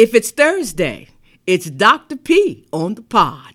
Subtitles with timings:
[0.00, 1.08] If it's Thursday,
[1.46, 2.16] it's Dr.
[2.16, 3.54] P on the pod.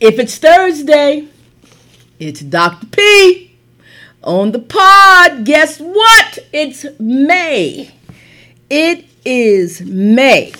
[0.00, 1.28] If it's Thursday,
[2.18, 2.86] it's Dr.
[2.86, 3.51] P
[4.24, 5.44] on the pod.
[5.44, 6.38] Guess what?
[6.52, 7.90] It's May.
[8.70, 10.52] It is May.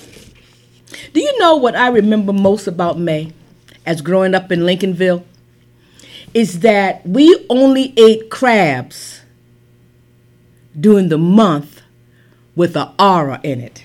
[1.12, 3.32] Do you know what I remember most about May
[3.86, 5.24] as growing up in Lincolnville?
[6.34, 9.20] Is that we only ate crabs
[10.78, 11.82] during the month
[12.54, 13.84] with an aura in it.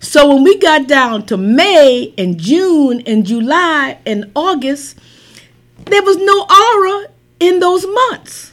[0.00, 4.98] So when we got down to May and June and July and August,
[5.86, 7.08] there was no aura
[7.48, 8.52] in those months.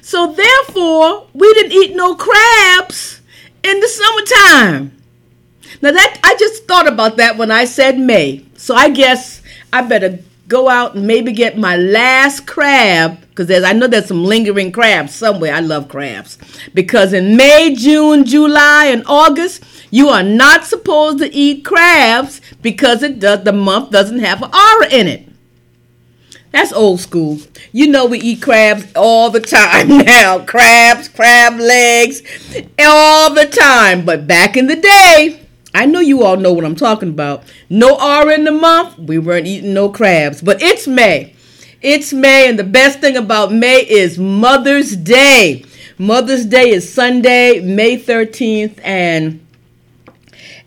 [0.00, 3.20] So therefore, we didn't eat no crabs
[3.62, 4.96] in the summertime.
[5.80, 8.44] Now that I just thought about that when I said May.
[8.56, 13.72] So I guess I better go out and maybe get my last crab because I
[13.72, 15.54] know there's some lingering crabs somewhere.
[15.54, 16.38] I love crabs
[16.74, 23.02] because in May, June, July, and August you are not supposed to eat crabs because
[23.02, 25.28] it does the month doesn't have an aura in it.
[26.52, 27.38] That's old school.
[27.72, 30.44] You know we eat crabs all the time now.
[30.44, 32.22] Crabs, crab legs,
[32.78, 34.04] all the time.
[34.04, 35.40] But back in the day,
[35.74, 37.44] I know you all know what I'm talking about.
[37.70, 40.42] No R in the month, we weren't eating no crabs.
[40.42, 41.34] But it's May.
[41.80, 45.64] It's May, and the best thing about May is Mother's Day.
[45.98, 49.44] Mother's Day is Sunday, May 13th, and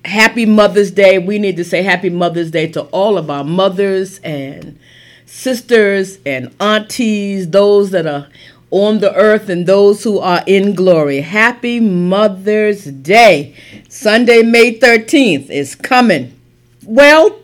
[0.03, 1.19] happy Mother's Day.
[1.19, 4.77] We need to say happy Mother's Day to all of our mothers and
[5.25, 8.27] sisters and aunties, those that are
[8.71, 11.21] on the earth and those who are in glory.
[11.21, 13.55] Happy Mother's Day.
[13.89, 16.37] Sunday, May 13th is coming.
[16.83, 17.39] Well,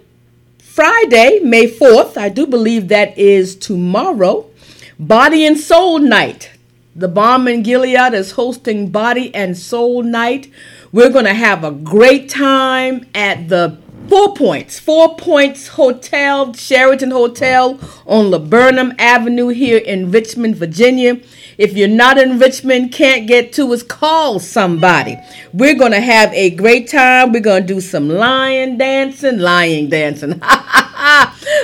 [0.59, 4.49] Friday, May 4th, I do believe that is tomorrow,
[4.97, 6.51] Body and Soul Night.
[6.95, 10.51] The Balm in Gilead is hosting Body and Soul Night.
[10.91, 13.77] We're going to have a great time at the
[14.07, 21.19] Four Points, Four Points Hotel, Sheraton Hotel on Laburnum Avenue here in Richmond, Virginia.
[21.57, 25.17] If you're not in Richmond, can't get to us, call somebody.
[25.53, 27.31] We're going to have a great time.
[27.31, 30.41] We're going to do some lion dancing, lying dancing.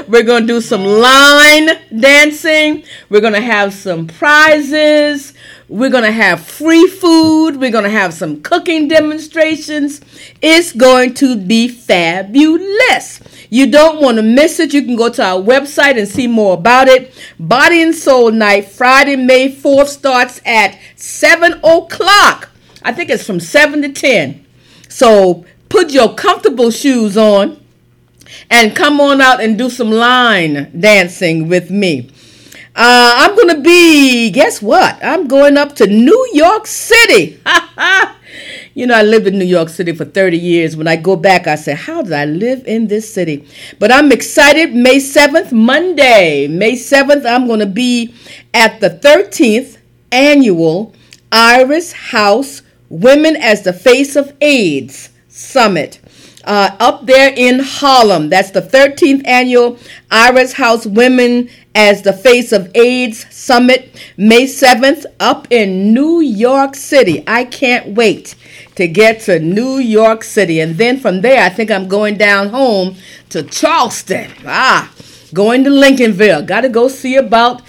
[0.08, 1.70] We're going to do some line
[2.00, 2.84] dancing.
[3.10, 5.34] We're going to have some prizes.
[5.70, 7.58] We're going to have free food.
[7.58, 10.00] We're going to have some cooking demonstrations.
[10.42, 13.20] It's going to be fabulous.
[13.50, 14.74] You don't want to miss it.
[14.74, 17.14] You can go to our website and see more about it.
[17.38, 22.50] Body and Soul Night, Friday, May 4th, starts at 7 o'clock.
[22.84, 24.46] I think it's from 7 to 10.
[24.88, 27.62] So put your comfortable shoes on
[28.50, 32.10] and come on out and do some line dancing with me.
[32.80, 35.04] Uh, I'm going to be, guess what?
[35.04, 37.42] I'm going up to New York City.
[38.76, 40.78] you know, I lived in New York City for 30 years.
[40.78, 43.48] When I go back, I say, how did I live in this city?
[43.80, 44.76] But I'm excited.
[44.76, 48.14] May 7th, Monday, May 7th, I'm going to be
[48.54, 49.80] at the 13th
[50.12, 50.94] annual
[51.32, 56.00] Iris House Women as the Face of AIDS Summit
[56.48, 58.30] uh, up there in Harlem.
[58.30, 59.78] That's the 13th annual
[60.10, 66.74] Iris House Women as the Face of AIDS Summit, May 7th, up in New York
[66.74, 67.24] City.
[67.28, 68.34] I can't wait
[68.74, 70.60] to get to New York City.
[70.60, 72.96] And then from there, I think I'm going down home
[73.30, 74.32] to Charleston.
[74.44, 74.92] Ah,
[75.36, 76.48] going to Lincolnville.
[76.48, 77.62] Got to go see about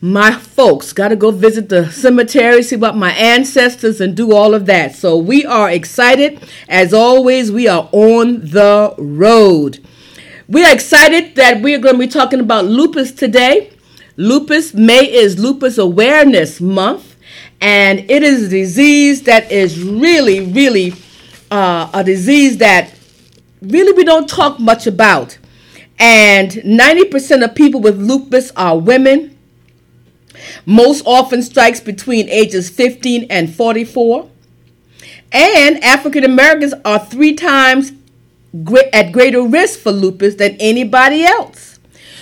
[0.00, 0.94] my folks.
[0.94, 4.94] Got to go visit the cemetery, see about my ancestors, and do all of that.
[4.94, 6.42] So we are excited.
[6.66, 9.86] As always, we are on the road.
[10.52, 13.72] We are excited that we are going to be talking about lupus today.
[14.18, 17.16] Lupus, May is Lupus Awareness Month,
[17.62, 20.92] and it is a disease that is really, really
[21.50, 22.92] uh, a disease that
[23.62, 25.38] really we don't talk much about.
[25.98, 29.38] And 90% of people with lupus are women
[30.66, 34.28] most often strikes between ages 15 and 44.
[35.32, 37.92] And African Americans are three times
[38.92, 41.78] at greater risk for lupus than anybody else.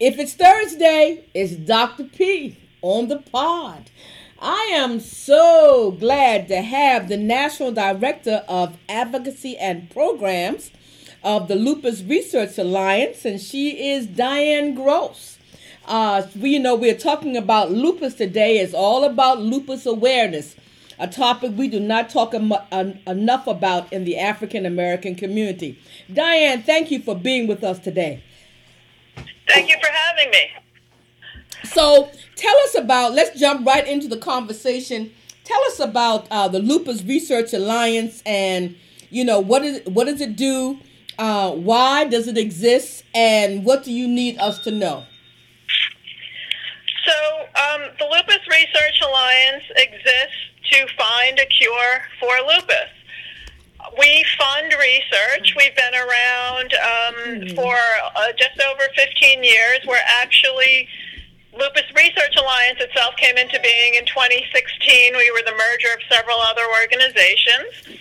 [0.00, 2.04] If it's Thursday, it's Dr.
[2.04, 3.90] P on the pod.
[4.40, 10.70] I am so glad to have the National Director of Advocacy and Programs
[11.24, 15.36] of the Lupus Research Alliance, and she is Diane Gross.
[15.84, 18.58] Uh, we, you know, we're talking about lupus today.
[18.60, 20.54] It's all about lupus awareness,
[21.00, 22.52] a topic we do not talk em-
[23.04, 25.76] enough about in the African American community.
[26.12, 28.22] Diane, thank you for being with us today.
[29.48, 30.50] Thank you for having me.
[31.64, 35.10] So, tell us about, let's jump right into the conversation.
[35.44, 38.76] Tell us about uh, the Lupus Research Alliance and,
[39.10, 40.78] you know, what, is, what does it do?
[41.18, 43.04] Uh, why does it exist?
[43.14, 45.04] And what do you need us to know?
[47.06, 47.12] So,
[47.60, 50.36] um, the Lupus Research Alliance exists
[50.70, 52.90] to find a cure for lupus
[53.98, 55.54] we fund research.
[55.56, 57.54] We've been around um, mm-hmm.
[57.54, 57.76] for
[58.16, 59.80] uh, just over 15 years.
[59.86, 60.88] We're actually
[61.58, 65.16] Lupus Research Alliance itself came into being in 2016.
[65.16, 67.98] We were the merger of several other organizations.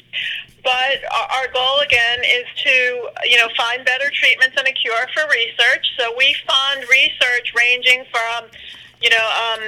[0.63, 0.99] But
[1.31, 5.85] our goal again is to, you know, find better treatments and a cure for research.
[5.97, 8.51] So we fund research ranging from,
[9.01, 9.61] you know, um,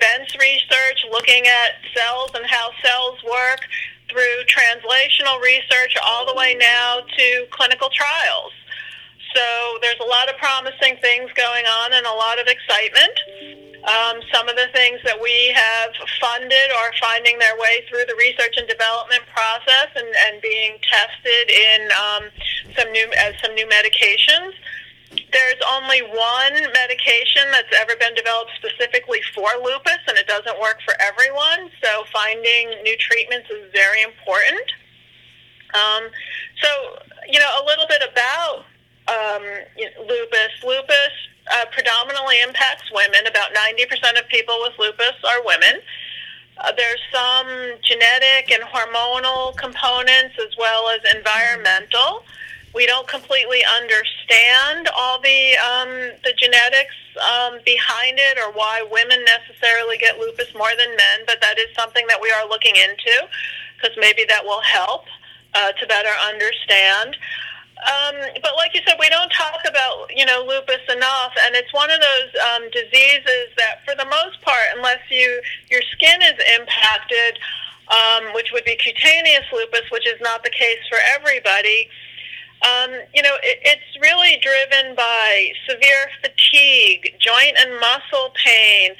[0.00, 3.60] bench research, looking at cells and how cells work,
[4.16, 8.52] through translational research all the way now to clinical trials.
[9.34, 9.44] So
[9.82, 13.12] there's a lot of promising things going on and a lot of excitement.
[13.84, 18.16] Um, some of the things that we have funded are finding their way through the
[18.16, 22.22] research and development process and, and being tested in um,
[22.72, 24.56] some new as some new medications.
[25.32, 30.78] There's only one medication that's ever been developed specifically for lupus, and it doesn't work
[30.84, 31.70] for everyone.
[31.82, 34.66] So finding new treatments is very important.
[35.74, 36.08] Um,
[36.62, 36.68] so,
[37.28, 38.64] you know, a little bit about
[39.08, 39.44] um,
[40.06, 40.52] lupus.
[40.64, 41.14] Lupus
[41.52, 43.26] uh, predominantly impacts women.
[43.26, 45.80] About 90% of people with lupus are women.
[46.58, 47.46] Uh, there's some
[47.82, 52.24] genetic and hormonal components as well as environmental.
[52.76, 55.88] We don't completely understand all the um,
[56.24, 61.40] the genetics um, behind it or why women necessarily get lupus more than men, but
[61.40, 63.28] that is something that we are looking into
[63.74, 65.06] because maybe that will help
[65.54, 67.16] uh, to better understand.
[67.80, 71.72] Um, but like you said, we don't talk about you know lupus enough, and it's
[71.72, 75.40] one of those um, diseases that, for the most part, unless you
[75.70, 77.40] your skin is impacted,
[77.88, 81.88] um, which would be cutaneous lupus, which is not the case for everybody.
[82.62, 88.92] Um, you know, it, it's really driven by severe fatigue, joint and muscle pain,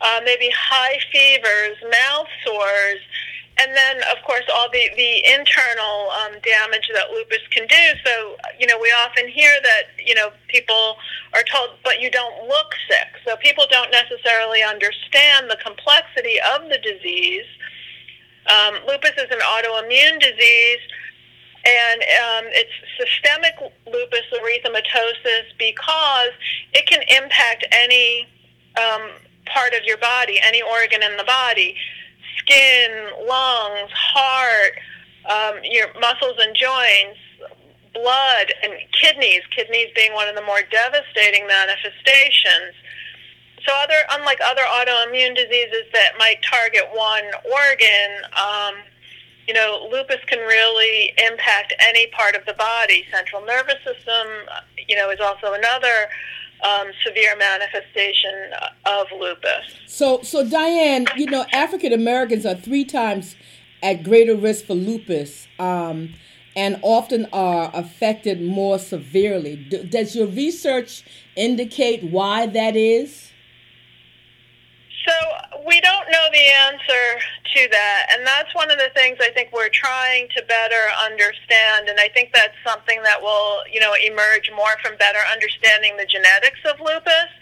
[0.00, 3.00] uh, maybe high fevers, mouth sores,
[3.60, 7.84] and then, of course, all the, the internal um, damage that lupus can do.
[8.06, 10.96] So, you know, we often hear that, you know, people
[11.34, 13.08] are told, but you don't look sick.
[13.26, 17.46] So people don't necessarily understand the complexity of the disease.
[18.46, 20.78] Um, lupus is an autoimmune disease
[21.68, 23.52] and um, it's systemic
[23.86, 26.32] lupus erythematosus because
[26.72, 28.26] it can impact any
[28.78, 29.10] um,
[29.44, 31.76] part of your body, any organ in the body,
[32.38, 32.90] skin,
[33.28, 34.80] lungs, heart,
[35.28, 37.20] um, your muscles and joints,
[37.92, 39.42] blood, and kidneys.
[39.54, 42.72] Kidneys being one of the more devastating manifestations.
[43.66, 48.24] So, other unlike other autoimmune diseases that might target one organ.
[48.32, 48.74] Um,
[49.48, 53.04] you know, lupus can really impact any part of the body.
[53.10, 54.28] Central nervous system,
[54.86, 56.08] you know, is also another
[56.62, 58.52] um, severe manifestation
[58.84, 59.64] of lupus.
[59.86, 63.36] So, so Diane, you know, African Americans are three times
[63.82, 66.12] at greater risk for lupus, um,
[66.54, 69.56] and often are affected more severely.
[69.56, 71.04] Does your research
[71.36, 73.27] indicate why that is?
[75.08, 75.14] So
[75.64, 77.04] we don't know the answer
[77.56, 78.12] to that.
[78.12, 81.88] And that's one of the things I think we're trying to better understand.
[81.88, 86.04] And I think that's something that will, you know, emerge more from better understanding the
[86.04, 87.32] genetics of lupus,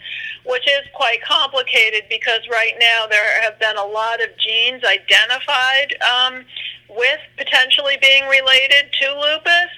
[0.45, 5.91] which is quite complicated because right now there have been a lot of genes identified
[6.07, 6.45] um,
[6.87, 9.75] with potentially being related to lupus.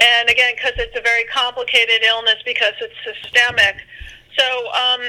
[0.00, 3.80] And again, because it's a very complicated illness because it's systemic.
[4.38, 5.00] So, um,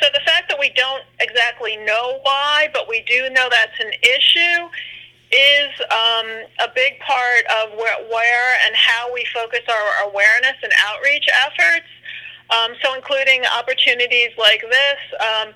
[0.00, 3.92] so the fact that we don't exactly know why, but we do know that's an
[4.02, 4.68] issue,
[5.30, 6.26] is um,
[6.64, 11.86] a big part of where, where and how we focus our awareness and outreach efforts.
[12.48, 15.52] Um, so, including opportunities like this um,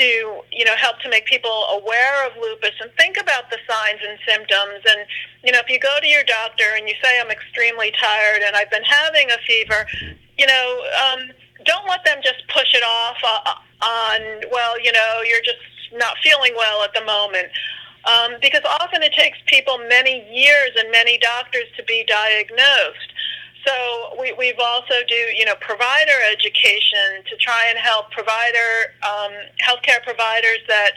[0.00, 4.00] to, you know, help to make people aware of lupus and think about the signs
[4.02, 4.82] and symptoms.
[4.90, 5.06] And,
[5.44, 8.56] you know, if you go to your doctor and you say, "I'm extremely tired and
[8.56, 9.86] I've been having a fever,"
[10.36, 10.84] you know.
[11.06, 11.30] Um,
[11.64, 15.58] don't let them just push it off uh, on, well, you know, you're just
[15.94, 17.48] not feeling well at the moment.
[18.04, 23.12] Um, because often it takes people many years and many doctors to be diagnosed.
[23.64, 29.32] So we, we've also do you know provider education to try and help provider um,
[29.62, 30.92] healthcare providers that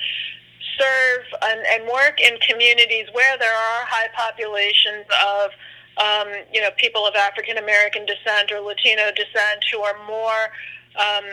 [0.79, 5.51] serve and, and work in communities where there are high populations of
[5.97, 10.51] um, you know, people of African American descent or Latino descent who are more
[10.99, 11.25] um,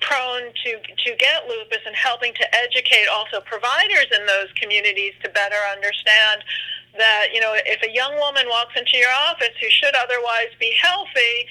[0.00, 5.28] prone to to get lupus, and helping to educate also providers in those communities to
[5.30, 6.42] better understand
[6.96, 10.72] that you know if a young woman walks into your office who should otherwise be
[10.80, 11.46] healthy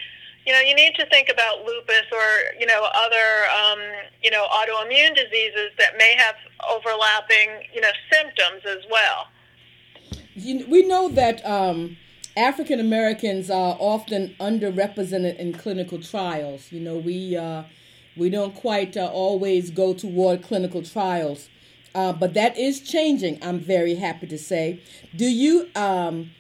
[0.45, 3.79] you know, you need to think about lupus or, you know, other, um,
[4.21, 6.35] you know, autoimmune diseases that may have
[6.69, 9.27] overlapping, you know, symptoms as well.
[10.35, 11.97] You, we know that um,
[12.37, 16.71] African Americans are often underrepresented in clinical trials.
[16.71, 17.63] You know, we uh,
[18.17, 21.49] we don't quite uh, always go toward clinical trials,
[21.93, 23.39] uh, but that is changing.
[23.41, 24.81] I'm very happy to say.
[25.15, 26.31] Do you um,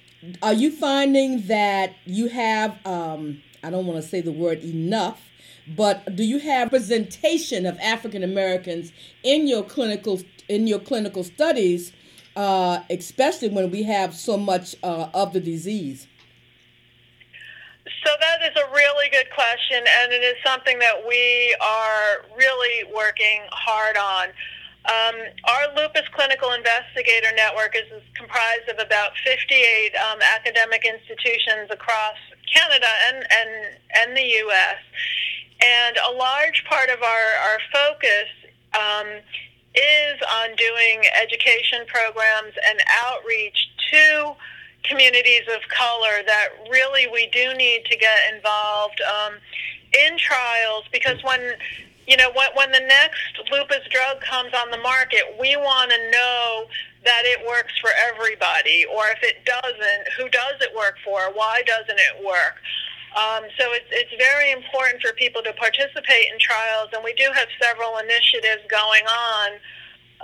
[0.41, 5.21] are you finding that you have um, I don't want to say the word enough,
[5.67, 8.91] but do you have representation of African Americans
[9.23, 11.93] in your clinical in your clinical studies?
[12.35, 16.07] Uh, especially when we have so much uh, of the disease?
[18.03, 22.91] So that is a really good question, and it is something that we are really
[22.93, 24.29] working hard on.
[24.85, 25.15] Um,
[25.45, 32.17] our lupus clinical investigator network is, is comprised of about 58 um, academic institutions across
[32.53, 33.49] Canada and, and,
[33.97, 34.77] and the U.S.
[35.61, 38.29] And a large part of our, our focus
[38.73, 39.07] um,
[39.77, 44.35] is on doing education programs and outreach to
[44.83, 49.33] communities of color that really we do need to get involved um,
[49.93, 51.41] in trials because when
[52.07, 56.11] you know when, when the next lupus drug comes on the market we want to
[56.11, 56.65] know
[57.03, 61.31] that it works for everybody or if it doesn't who does it work for?
[61.33, 62.55] Why doesn't it work
[63.15, 67.29] um, so it's, it's very important for people to participate in trials, and we do
[67.33, 69.51] have several initiatives going on.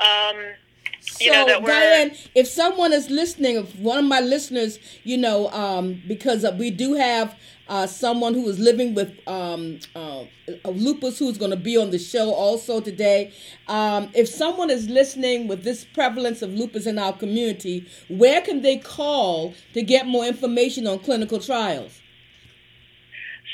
[0.02, 0.54] Um,
[1.00, 5.50] so, you know, Diane, if someone is listening, if one of my listeners, you know,
[5.50, 7.36] um, because we do have
[7.68, 10.26] uh, someone who is living with um, uh,
[10.66, 13.34] lupus who's going to be on the show also today.
[13.68, 18.62] Um, if someone is listening with this prevalence of lupus in our community, where can
[18.62, 22.02] they call to get more information on clinical trials?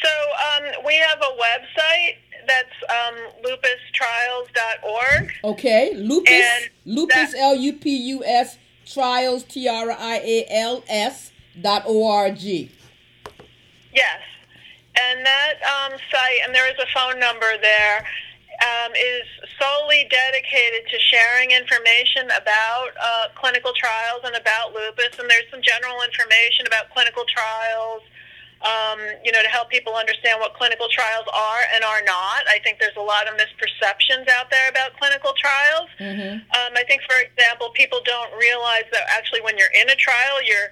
[0.03, 5.33] So um, we have a website that's um, lupustrials.org.
[5.43, 10.83] Okay, lupus, and lupus, L U P U S, trials, T R I A L
[10.87, 12.71] S dot O R G.
[13.93, 14.21] Yes,
[14.95, 18.07] and that um, site, and there is a phone number there.
[18.57, 19.27] Um, is
[19.61, 25.19] solely dedicated to sharing information about uh, clinical trials and about lupus.
[25.19, 28.01] And there's some general information about clinical trials,
[28.65, 32.47] um, you know, to help people understand what clinical trials are and are not.
[32.49, 35.89] I think there's a lot of misperceptions out there about clinical trials.
[35.99, 36.41] Mm-hmm.
[36.41, 40.41] Um, I think, for example, people don't realize that actually when you're in a trial,
[40.43, 40.69] you're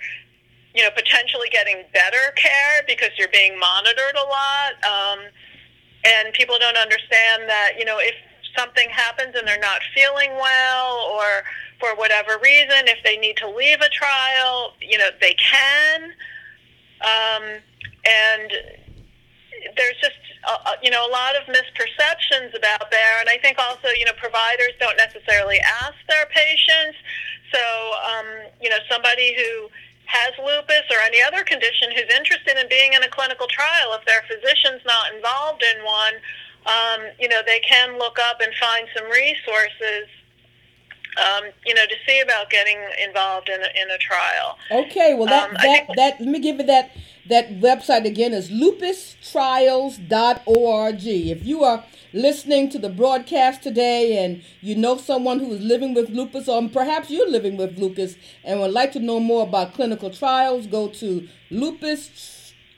[0.75, 4.73] you know, potentially getting better care because you're being monitored a lot.
[4.83, 5.19] Um,
[6.03, 8.13] and people don't understand that, you know, if
[8.57, 11.43] something happens and they're not feeling well or
[11.79, 16.11] for whatever reason, if they need to leave a trial, you know, they can.
[17.01, 17.43] Um,
[18.05, 18.51] and
[19.77, 23.19] there's just uh, you know a lot of misperceptions about there.
[23.19, 26.97] And i think also you know providers don't necessarily ask their patients.
[27.51, 27.61] So
[28.05, 28.27] um,
[28.61, 29.69] you know somebody who
[30.05, 34.05] has lupus or any other condition who's interested in being in a clinical trial if
[34.05, 36.13] their physician's not involved in one
[36.65, 40.05] um, you know they can look up and find some resources
[41.17, 44.57] um, you know, to see about getting involved in a, in a trial.
[44.71, 46.91] Okay, well that Um, that, think- that let me give you that
[47.27, 51.07] that website again is lupustrials.org.
[51.07, 55.93] If you are listening to the broadcast today and you know someone who is living
[55.93, 59.73] with lupus or perhaps you're living with lupus and would like to know more about
[59.73, 61.27] clinical trials, go to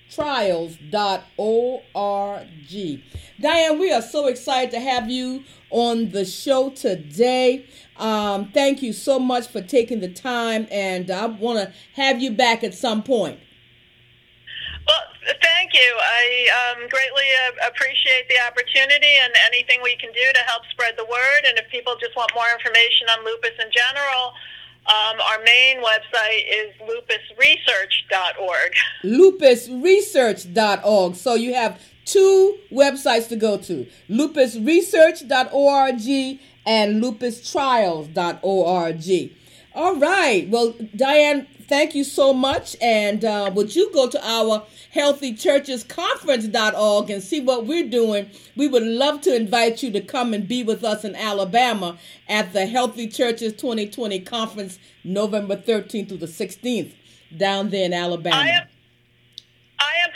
[0.09, 3.03] lupustrials.org.
[3.39, 7.65] Diane, we are so excited to have you on the show today.
[7.97, 12.31] Um, thank you so much for taking the time, and I want to have you
[12.31, 13.39] back at some point.
[14.87, 15.03] Well,
[15.41, 15.97] thank you.
[15.99, 20.95] I um, greatly uh, appreciate the opportunity and anything we can do to help spread
[20.97, 21.41] the word.
[21.45, 24.33] And if people just want more information on lupus in general,
[24.87, 28.73] um, our main website is lupusresearch.org.
[29.03, 31.15] lupusresearch.org.
[31.15, 39.31] So you have two websites to go to lupusresearch.org and lupustrials.org.
[39.75, 40.49] All right.
[40.49, 42.75] Well, Diane, thank you so much.
[42.81, 44.63] And uh, would you go to our
[44.95, 48.29] healthychurchesconference.org and see what we're doing?
[48.55, 51.97] We would love to invite you to come and be with us in Alabama
[52.27, 56.93] at the Healthy Churches 2020 conference, November 13th through the 16th,
[57.35, 58.37] down there in Alabama.
[58.37, 58.67] I am,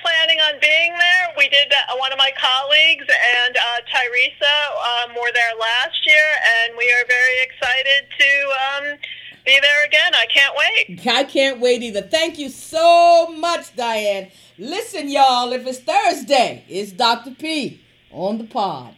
[0.02, 1.34] planning on being there.
[1.38, 6.26] We did uh, one of my colleagues and uh, Tyresa um, were there last year,
[6.58, 8.32] and we are very excited to
[8.66, 8.98] um,
[9.46, 10.14] be there again.
[10.14, 11.08] I can't wait.
[11.08, 12.02] I can't wait either.
[12.02, 14.32] Thank you so much, Diane.
[14.58, 17.32] Listen, y'all, if it's Thursday, it's Dr.
[17.32, 17.82] P
[18.12, 18.96] on the pod.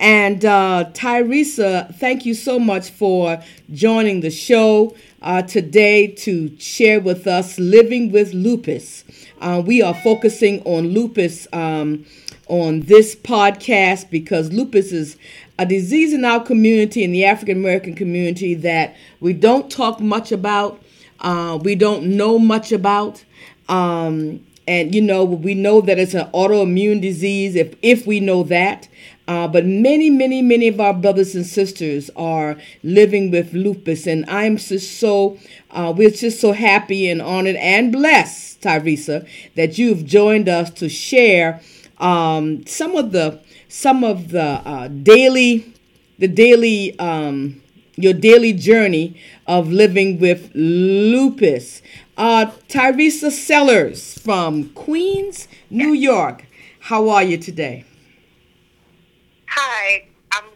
[0.00, 3.40] And uh, Tyresa, thank you so much for
[3.72, 9.04] joining the show uh, today to share with us living with lupus.
[9.40, 12.04] Uh, we are focusing on lupus um,
[12.48, 15.16] on this podcast because lupus is
[15.60, 20.32] a disease in our community, in the African American community, that we don't talk much
[20.32, 20.82] about,
[21.20, 23.22] uh, we don't know much about.
[23.68, 28.42] Um, and you know, we know that it's an autoimmune disease if if we know
[28.44, 28.88] that.
[29.28, 34.24] Uh, but many, many, many of our brothers and sisters are living with lupus, and
[34.30, 35.38] I'm just so
[35.70, 40.88] uh, we're just so happy and honored and blessed, Tyresa, that you've joined us to
[40.88, 41.60] share
[41.98, 45.72] um, some of the some of the uh, daily
[46.18, 47.62] the daily um,
[47.96, 51.82] your daily journey of living with lupus.
[52.16, 56.44] Uh, Tyresa Sellers from Queens, New York.
[56.80, 57.84] How are you today?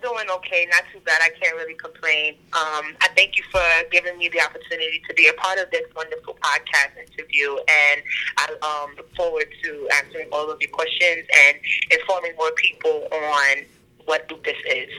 [0.05, 1.23] Doing okay, not too bad.
[1.23, 2.35] I can't really complain.
[2.53, 5.81] Um, I thank you for giving me the opportunity to be a part of this
[5.97, 8.03] wonderful podcast interview, and
[8.37, 11.57] I um, look forward to answering all of your questions and
[11.91, 13.65] informing more people on
[14.05, 14.91] what lupus is.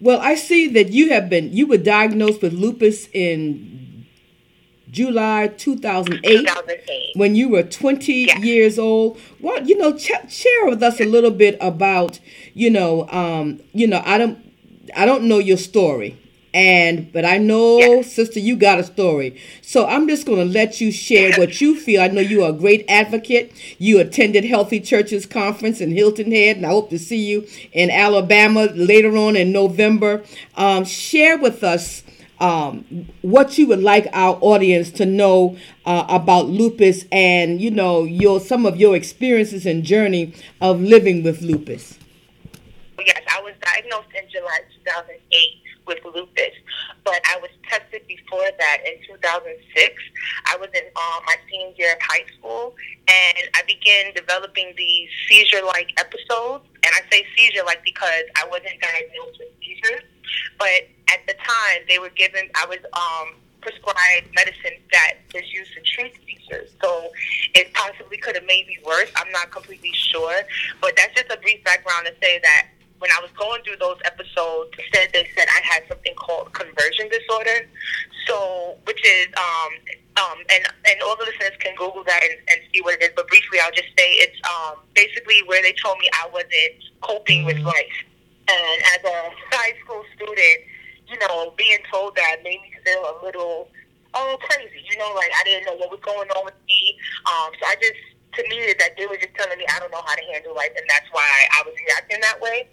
[0.00, 3.81] Well, I see that you have been you were diagnosed with lupus in
[4.92, 7.12] July 2008, 2008.
[7.16, 8.44] when you were 20 Yes.
[8.44, 9.18] years old.
[9.40, 12.20] Well, you know, ch- share with us a little bit about,
[12.54, 14.38] you know, um, you know, I don't
[14.94, 16.16] I don't know your story.
[16.54, 18.12] And but I know, Yes.
[18.12, 19.36] sister, you got a story.
[19.62, 22.02] So I'm just going to let you share what you feel.
[22.02, 23.52] I know you are a great advocate.
[23.78, 27.90] You attended Healthy Churches Conference in Hilton Head, and I hope to see you in
[27.90, 30.24] Alabama later on in November.
[30.54, 32.02] Um, share with us
[32.42, 38.04] um, what you would like our audience to know uh, about lupus, and you know
[38.04, 41.98] your some of your experiences and journey of living with lupus.
[43.62, 46.54] Diagnosed in July 2008 with lupus,
[47.04, 50.02] but I was tested before that in 2006.
[50.46, 52.74] I was in um, my senior year of high school,
[53.08, 56.64] and I began developing these seizure-like episodes.
[56.84, 60.06] And I say seizure-like because I wasn't diagnosed with seizures,
[60.58, 65.72] but at the time they were given, I was um, prescribed medicine that was used
[65.74, 66.70] to treat seizures.
[66.82, 67.10] So
[67.54, 69.10] it possibly could have made me worse.
[69.16, 70.42] I'm not completely sure,
[70.80, 73.30] but that's just a brief background to say that when I was
[73.72, 77.68] through those episodes, said they said I had something called conversion disorder.
[78.26, 79.72] So, which is um
[80.16, 83.10] um and and all the listeners can Google that and, and see what it is.
[83.16, 87.44] But briefly, I'll just say it's um basically where they told me I wasn't coping
[87.44, 87.98] with life.
[88.48, 90.58] And as a high school student,
[91.08, 93.68] you know, being told that made me feel a little
[94.14, 94.84] all crazy.
[94.90, 96.98] You know, like I didn't know what was going on with me.
[97.26, 97.98] Um, so I just
[98.34, 100.72] to me that they were just telling me I don't know how to handle life,
[100.76, 102.68] and that's why I was reacting that way.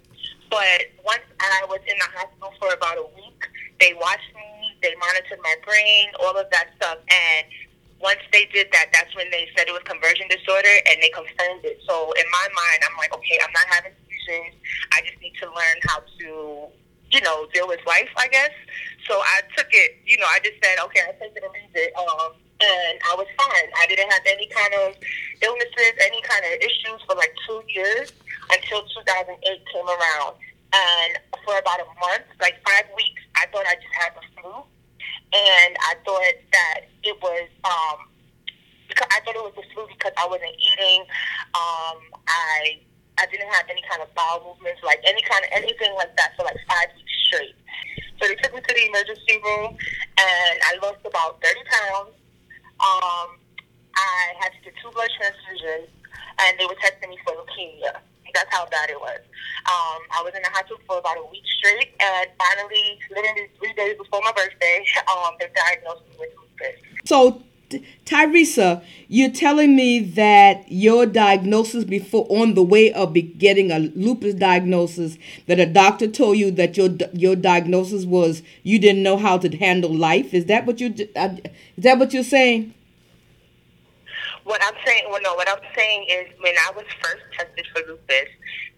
[0.50, 3.46] But once I was in the hospital for about a week,
[3.78, 7.46] they watched me, they monitored my brain, all of that stuff, and
[8.00, 11.62] once they did that, that's when they said it was conversion disorder, and they confirmed
[11.64, 11.78] it.
[11.86, 14.56] So in my mind, I'm like, okay, I'm not having seizures.
[14.92, 16.28] I just need to learn how to,
[17.12, 18.52] you know, deal with life, I guess.
[19.06, 21.76] So I took it, you know, I just said, okay, I take it or leave
[21.76, 21.92] it.
[21.94, 23.68] Um, and I was fine.
[23.78, 24.96] I didn't have any kind of
[25.42, 28.12] illnesses, any kind of issues for like two years
[28.52, 29.40] until 2008
[29.72, 30.34] came around.
[30.72, 34.52] And for about a month, like five weeks, I thought I just had the flu.
[35.32, 38.06] And I thought that it was, um,
[38.88, 41.02] because I thought it was the flu because I wasn't eating.
[41.54, 42.82] Um, I
[43.18, 46.32] I didn't have any kind of bowel movements, like any kind of anything like that
[46.36, 47.54] for like five weeks straight.
[48.18, 49.76] So they took me to the emergency room,
[50.18, 52.14] and I lost about 30 pounds.
[52.80, 53.36] Um,
[53.94, 55.88] I had to get two blood transfusions,
[56.40, 58.00] and they were testing me for leukemia.
[58.34, 59.20] That's how bad it was.
[59.66, 63.72] Um, I was in the hospital for about a week straight, and finally, literally three
[63.74, 66.80] days before my birthday, um, they diagnosed me with lupus.
[67.04, 67.42] So,
[68.04, 74.34] Tyresa, you're telling me that your diagnosis before on the way of getting a lupus
[74.34, 75.16] diagnosis,
[75.46, 79.56] that a doctor told you that your your diagnosis was you didn't know how to
[79.56, 80.34] handle life.
[80.34, 81.36] Is that what you uh,
[81.76, 82.74] is that what you're saying?
[84.44, 87.82] What I'm saying, well, no, what I'm saying is when I was first tested for
[87.86, 88.28] lupus,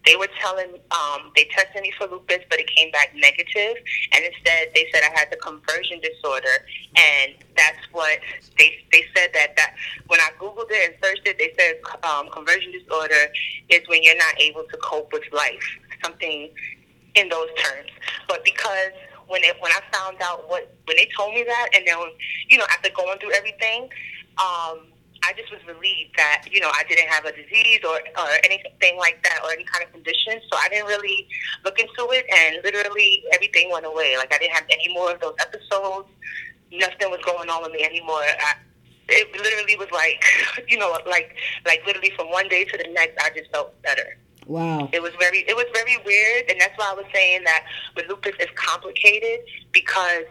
[0.05, 3.77] they were telling, um, they tested me for lupus, but it came back negative,
[4.13, 8.19] and instead they said I had the conversion disorder, and that's what
[8.57, 9.75] they they said that that
[10.07, 13.31] when I googled it and searched it, they said um, conversion disorder
[13.69, 15.63] is when you're not able to cope with life,
[16.03, 16.49] something
[17.15, 17.89] in those terms.
[18.27, 18.91] But because
[19.27, 21.97] when it when I found out what when they told me that, and then
[22.49, 23.89] you know after going through everything.
[24.37, 24.87] Um,
[25.25, 28.97] I just was relieved that you know I didn't have a disease or or anything
[28.97, 30.39] like that or any kind of condition.
[30.51, 31.27] So I didn't really
[31.63, 34.17] look into it, and literally everything went away.
[34.17, 36.09] Like I didn't have any more of those episodes.
[36.71, 38.21] Nothing was going on with me anymore.
[38.21, 38.55] I,
[39.09, 40.23] it literally was like
[40.67, 44.17] you know like like literally from one day to the next, I just felt better.
[44.45, 44.89] Wow.
[44.91, 48.07] It was very it was very weird, and that's why I was saying that with
[48.09, 49.39] lupus it's complicated
[49.71, 50.25] because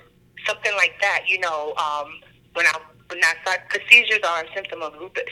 [0.46, 2.20] something like that, you know, um,
[2.54, 2.78] when I
[3.20, 5.24] not because seizures are a symptom of lupus.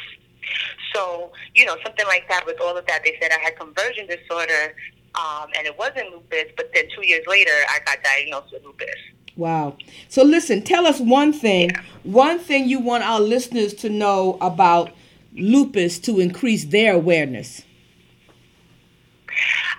[0.95, 4.07] So, you know, something like that with all of that, they said I had conversion
[4.07, 4.75] disorder,
[5.15, 8.89] um, and it wasn't lupus, but then two years later, I got diagnosed with lupus.
[9.37, 9.77] Wow.
[10.09, 11.83] So listen, tell us one thing, yeah.
[12.03, 14.91] one thing you want our listeners to know about
[15.33, 17.63] lupus to increase their awareness.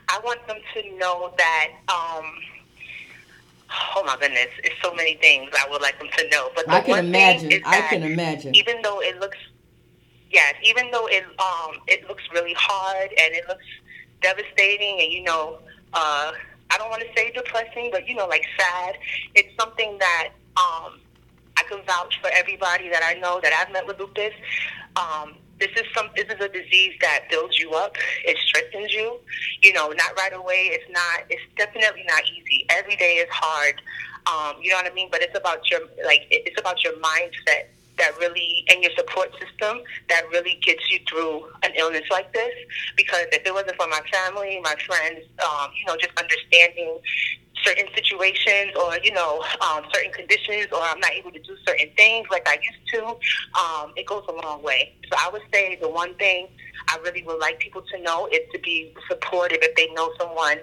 [0.08, 2.26] I want them to know that um,
[3.96, 6.50] oh my goodness, it's so many things I would like them to know.
[6.56, 7.62] But the I can one imagine.
[7.66, 8.56] I can imagine.
[8.56, 9.38] Even though it looks,
[10.32, 13.66] yes, even though it um it looks really hard and it looks
[14.22, 15.60] devastating, and you know,
[15.94, 16.32] uh,
[16.70, 18.98] I don't want to say depressing, but you know, like sad.
[19.36, 21.00] It's something that um
[21.58, 24.34] I can vouch for everybody that I know that I've met with lupus.
[24.96, 27.96] Um, this is some this is a disease that builds you up.
[28.26, 29.20] It strengthens you.
[29.62, 30.72] You know not right away.
[30.74, 32.66] It's not it's definitely not easy.
[32.70, 33.82] Every day is hard.
[34.28, 35.10] Um, you know what i mean?
[35.12, 39.82] But it's about your like it's about your mindset that really and your support system
[40.10, 42.54] that really gets you through an illness like this.
[42.98, 46.98] Because if it wasn't for my family my friends um, you know just understanding
[47.64, 51.90] certain situations or you know um, certain conditions or I'm not able to do certain
[51.96, 53.06] things like I used to,
[53.60, 54.94] um, it goes a long way.
[55.12, 56.48] So I would say the one thing
[56.88, 60.58] I really would like people to know is to be supportive if they know someone,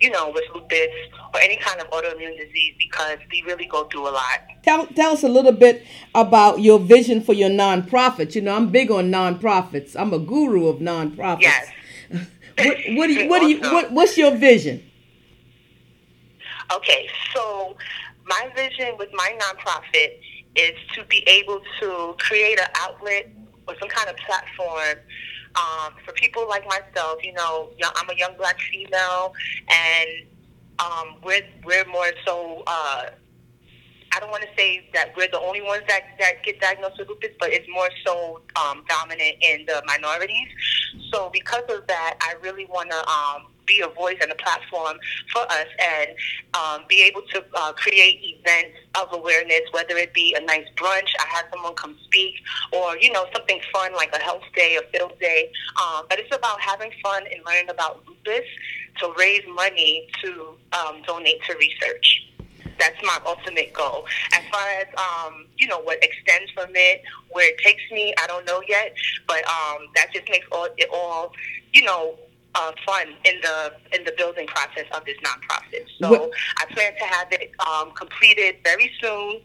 [0.00, 0.88] you know, with lupus
[1.32, 4.40] or any kind of autoimmune disease because we really go through a lot.
[4.62, 8.34] Tell, tell us a little bit about your vision for your nonprofit.
[8.34, 9.98] You know, I'm big on nonprofits.
[9.98, 11.40] I'm a guru of nonprofits.
[11.42, 11.70] Yes.
[12.10, 14.82] what, what do you, what do you, what, what's your vision?
[16.72, 17.76] Okay, so
[18.24, 20.18] my vision with my nonprofit
[20.56, 23.30] is to be able to create an outlet
[23.68, 24.98] or some kind of platform
[25.56, 27.22] um, for people like myself.
[27.22, 29.34] You know, I'm a young black female,
[29.68, 30.08] and
[30.78, 32.62] um, we're we're more so.
[32.66, 33.10] Uh,
[34.12, 37.08] I don't want to say that we're the only ones that, that get diagnosed with
[37.08, 40.46] lupus, but it's more so um, dominant in the minorities.
[41.12, 44.98] So because of that, I really want to um, be a voice and a platform
[45.32, 46.10] for us and
[46.54, 51.08] um, be able to uh, create events of awareness, whether it be a nice brunch,
[51.18, 52.34] I have someone come speak,
[52.72, 55.50] or, you know, something fun like a health day or field day.
[55.82, 58.46] Um, but it's about having fun and learning about lupus
[59.00, 62.24] to raise money to um, donate to research.
[62.78, 64.06] that's my ultimate goal.
[64.32, 68.26] As far as um, you know, what extends from it, where it takes me, I
[68.26, 68.94] don't know yet.
[69.26, 71.32] But um, that just makes all it all,
[71.72, 72.16] you know,
[72.54, 75.86] uh, fun in the in the building process of this nonprofit.
[75.98, 76.30] So what?
[76.58, 79.40] I plan to have it um, completed very soon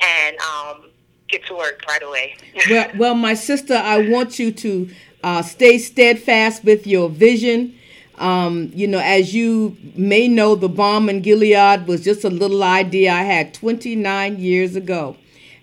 [0.00, 0.90] and um,
[1.28, 2.36] get to work right away.
[2.70, 4.90] well, well, my sister, I want you to
[5.22, 7.78] uh, stay steadfast with your vision.
[8.16, 12.62] Um, you know, as you may know, the balm in Gilead was just a little
[12.62, 15.16] idea I had 29 years ago.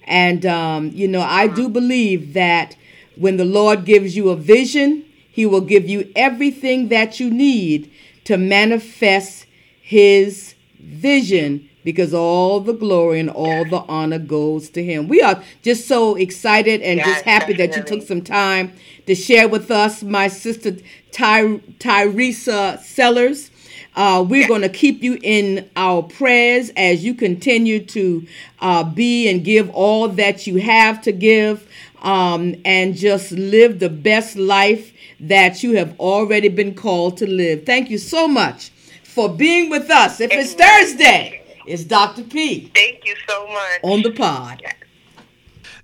[0.04, 2.76] And, um, you know, I do believe that
[3.16, 7.92] when the Lord gives you a vision, he will give you everything that you need
[8.26, 9.46] to manifest
[9.82, 15.08] His vision because all the glory and all the honor goes to Him.
[15.08, 17.68] We are just so excited and yes, just happy definitely.
[17.68, 18.74] that you took some time
[19.08, 20.76] to share with us, my sister
[21.12, 23.50] Ty- Tyresa Sellers.
[23.96, 28.26] Uh, we're going to keep you in our prayers as you continue to
[28.60, 31.68] uh, be and give all that you have to give
[32.02, 37.66] um, and just live the best life that you have already been called to live.
[37.66, 38.72] Thank you so much
[39.04, 40.20] for being with us.
[40.20, 42.24] If it's Thursday, it's Dr.
[42.24, 42.72] P.
[42.74, 43.80] Thank you so much.
[43.84, 44.64] On the pod.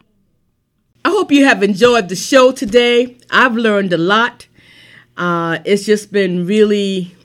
[1.05, 3.17] I hope you have enjoyed the show today.
[3.31, 4.47] I've learned a lot.
[5.15, 7.15] Uh, it's just been really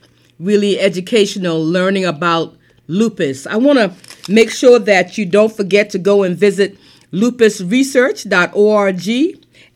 [0.42, 2.56] really educational learning about
[2.88, 3.46] lupus.
[3.46, 3.94] I want to
[4.30, 6.76] make sure that you don't forget to go and visit
[7.12, 9.08] lupusresearch.org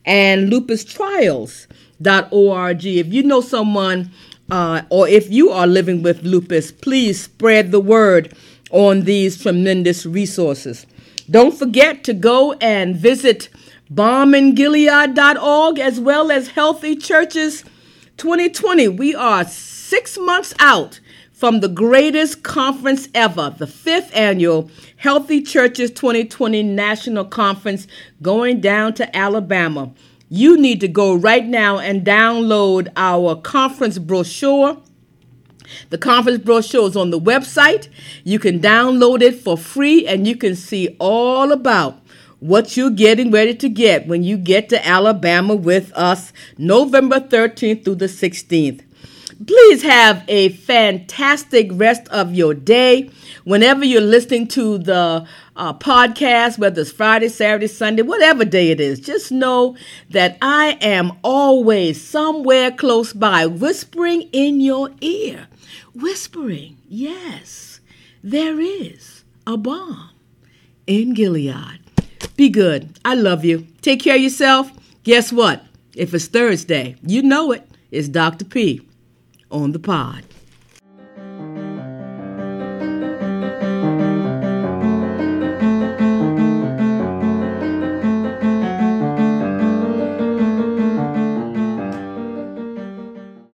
[0.04, 0.52] and
[2.00, 2.84] lupustrials.org.
[2.84, 4.10] If you know someone
[4.50, 8.34] uh, or if you are living with lupus, please spread the word
[8.70, 10.86] on these tremendous resources.
[11.30, 13.48] Don't forget to go and visit
[13.92, 17.64] balmingilead.org as well as Healthy Churches
[18.16, 18.88] 2020.
[18.88, 21.00] We are six months out
[21.32, 27.86] from the greatest conference ever, the fifth annual Healthy Churches 2020 National Conference
[28.22, 29.92] going down to Alabama.
[30.28, 34.78] You need to go right now and download our conference brochure.
[35.90, 37.88] The conference brochure is on the website.
[38.24, 42.00] You can download it for free and you can see all about
[42.40, 47.84] what you're getting ready to get when you get to Alabama with us November 13th
[47.84, 48.82] through the 16th.
[49.46, 53.10] Please have a fantastic rest of your day.
[53.44, 58.80] Whenever you're listening to the uh, podcast, whether it's Friday, Saturday, Sunday, whatever day it
[58.80, 59.76] is, just know
[60.10, 65.48] that I am always somewhere close by, whispering in your ear.
[65.94, 67.80] Whispering, yes,
[68.22, 70.10] there is a balm
[70.86, 71.80] in Gilead.
[72.36, 72.98] Be good.
[73.04, 73.66] I love you.
[73.80, 74.70] Take care of yourself.
[75.04, 75.64] Guess what?
[75.94, 77.66] If it's Thursday, you know it.
[77.90, 78.44] It's Dr.
[78.44, 78.86] P
[79.50, 80.24] on the pod.